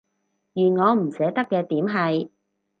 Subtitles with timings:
[0.55, 2.31] 而我唔捨得嘅點係